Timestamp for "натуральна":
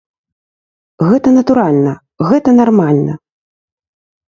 1.37-1.93